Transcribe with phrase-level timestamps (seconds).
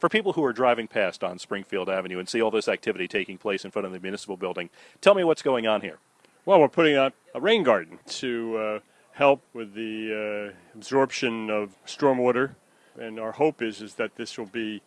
[0.00, 3.36] For people who are driving past on Springfield Avenue and see all this activity taking
[3.36, 4.70] place in front of the municipal building,
[5.02, 5.98] tell me what's going on here.
[6.46, 8.78] Well, we're putting out a rain garden to uh,
[9.12, 12.54] help with the uh, absorption of stormwater,
[12.98, 14.80] and our hope is is that this will be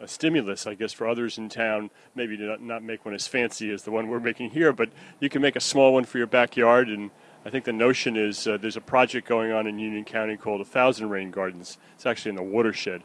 [0.00, 1.90] a stimulus, I guess, for others in town.
[2.14, 4.90] Maybe to not, not make one as fancy as the one we're making here, but
[5.18, 6.88] you can make a small one for your backyard.
[6.88, 7.10] And
[7.44, 10.60] I think the notion is uh, there's a project going on in Union County called
[10.60, 11.76] a Thousand Rain Gardens.
[11.96, 13.02] It's actually in the watershed,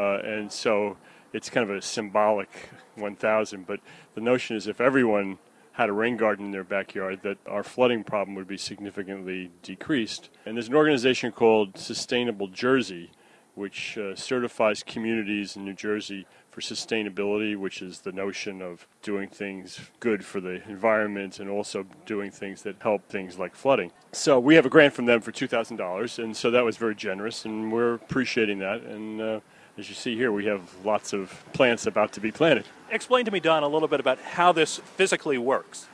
[0.00, 0.96] and so
[1.32, 3.66] it's kind of a symbolic 1,000.
[3.66, 3.80] But
[4.14, 5.38] the notion is if everyone
[5.72, 10.28] had a rain garden in their backyard, that our flooding problem would be significantly decreased.
[10.44, 13.10] And there's an organization called Sustainable Jersey
[13.54, 19.28] which uh, certifies communities in New Jersey for sustainability, which is the notion of doing
[19.28, 23.90] things good for the environment and also doing things that help things like flooding.
[24.12, 27.44] So we have a grant from them for $2,000, and so that was very generous,
[27.44, 28.82] and we're appreciating that.
[28.82, 29.40] And uh,
[29.78, 32.66] as you see here, we have lots of plants about to be planted.
[32.90, 35.86] Explain to me, Don, a little bit about how this physically works.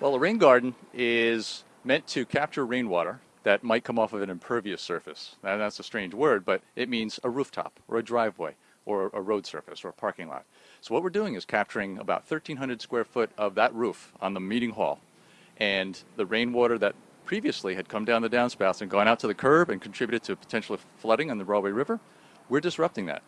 [0.00, 4.30] Well, a rain garden is meant to capture rainwater that might come off of an
[4.30, 5.36] impervious surface.
[5.42, 9.20] Now, that's a strange word, but it means a rooftop or a driveway or a
[9.20, 10.44] road surface or a parking lot.
[10.80, 14.40] So what we're doing is capturing about 1,300 square foot of that roof on the
[14.40, 15.00] meeting hall.
[15.58, 16.94] And the rainwater that
[17.24, 20.36] previously had come down the downspouts and gone out to the curb and contributed to
[20.36, 22.00] potential flooding on the Rahway River,
[22.50, 23.22] we're disrupting that.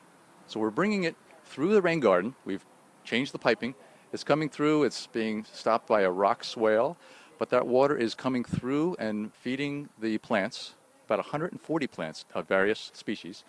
[0.49, 2.35] So we're bringing it through the rain garden.
[2.45, 2.65] We've
[3.05, 3.75] changed the piping.
[4.13, 4.85] It's coming through.
[4.85, 6.99] It's being stopped by a rock swale
[7.43, 10.75] but that water is coming through and feeding the plants,
[11.07, 13.43] about 140 plants of various species,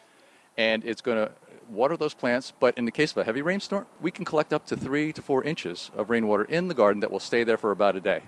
[0.58, 1.32] and it's going to
[1.70, 2.52] water those plants.
[2.60, 5.22] But in the case of a heavy rainstorm, we can collect up to three to
[5.22, 8.24] four inches of rainwater in the garden that will stay there for about a day.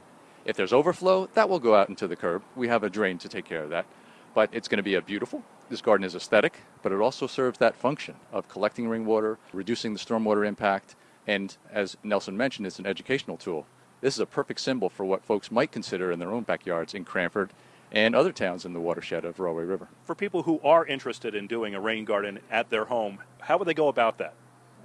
[0.45, 2.43] If there's overflow, that will go out into the curb.
[2.55, 3.87] We have a drain to take care of that.
[4.35, 5.43] But it's going to be a beautiful.
[5.69, 9.99] This garden is aesthetic, but it also serves that function of collecting rainwater, reducing the
[9.99, 10.95] stormwater impact,
[11.27, 13.65] and as Nelson mentioned, it's an educational tool
[14.05, 17.05] this is a perfect symbol for what folks might consider in their own backyards in
[17.05, 17.49] Cranford
[17.91, 19.87] and other towns in the watershed of Rahway River.
[20.03, 23.67] For people who are interested in doing a rain garden at their home, how would
[23.67, 24.35] they go about that?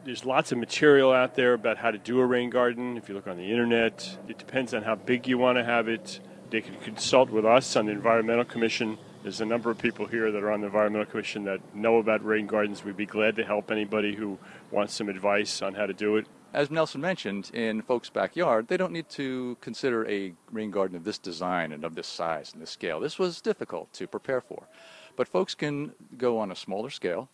[0.04, 2.96] There's lots of material out there about how to do a rain garden.
[2.96, 5.88] If you look on the internet, it depends on how big you want to have
[5.88, 6.20] it.
[6.48, 8.96] They can consult with us on the Environmental Commission.
[9.22, 12.24] There's a number of people here that are on the Environmental Commission that know about
[12.24, 12.82] rain gardens.
[12.84, 14.38] We'd be glad to help anybody who
[14.70, 18.76] wants some advice on how to do it as Nelson mentioned, in folks' backyard, they
[18.76, 22.60] don't need to consider a rain garden of this design and of this size and
[22.60, 22.98] this scale.
[22.98, 24.64] This was difficult to prepare for.
[25.16, 27.28] But folks can go on a smaller scale,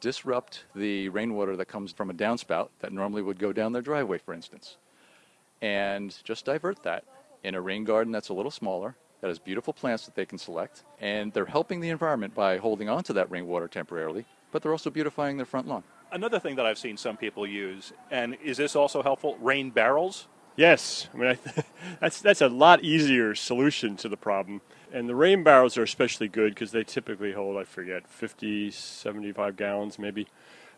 [0.00, 4.18] disrupt the rainwater that comes from a downspout that normally would go down their driveway,
[4.18, 4.76] for instance,
[5.62, 7.04] and just divert that
[7.42, 10.36] in a rain garden that's a little smaller, that has beautiful plants that they can
[10.36, 14.72] select, and they're helping the environment by holding on to that rainwater temporarily, but they're
[14.72, 15.84] also beautifying their front lawn.
[16.10, 19.38] Another thing that I've seen some people use, and is this also helpful?
[19.40, 20.26] Rain barrels.
[20.56, 21.66] Yes, I mean I th-
[22.00, 24.60] that's that's a lot easier solution to the problem.
[24.92, 29.56] And the rain barrels are especially good because they typically hold I forget 50, 75
[29.56, 30.26] gallons maybe,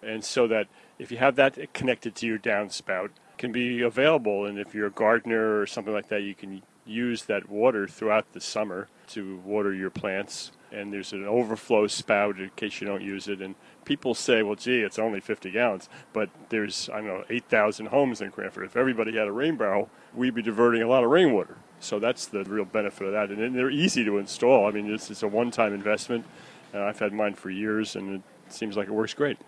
[0.02, 0.68] and so that
[0.98, 3.08] if you have that connected to your downspout,
[3.38, 4.46] can be available.
[4.46, 8.32] And if you're a gardener or something like that, you can use that water throughout
[8.32, 10.52] the summer to water your plants.
[10.70, 13.40] And there's an overflow spout in case you don't use it.
[13.40, 15.88] And people say, well, gee, it's only 50 gallons.
[16.12, 18.64] But there's, I don't know, 8,000 homes in Cranford.
[18.64, 21.56] If everybody had a rain barrel, we'd be diverting a lot of rainwater.
[21.80, 23.30] So that's the real benefit of that.
[23.30, 24.66] And they're easy to install.
[24.66, 26.24] I mean, this is a one time investment.
[26.72, 29.38] And I've had mine for years, and it seems like it works great.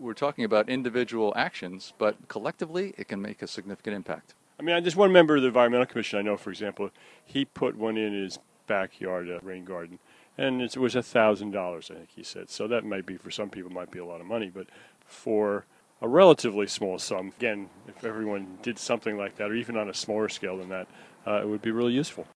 [0.00, 4.34] We're talking about individual actions, but collectively, it can make a significant impact.
[4.58, 6.90] I mean, just one member of the Environmental Commission I know, for example,
[7.22, 9.98] he put one in his backyard, a rain garden,
[10.38, 12.48] and it was a thousand dollars, I think he said.
[12.48, 14.68] So that might be for some people might be a lot of money, but
[15.04, 15.66] for
[16.00, 19.94] a relatively small sum, again, if everyone did something like that, or even on a
[19.94, 20.88] smaller scale than that,
[21.26, 22.26] uh, it would be really useful.